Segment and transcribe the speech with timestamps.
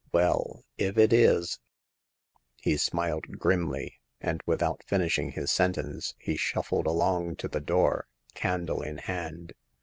[0.11, 1.59] Well, if it is"
[2.63, 8.81] He smiled grimly, and without finishing his sentence he shuffled along to the door, candle
[8.81, 9.53] in hand.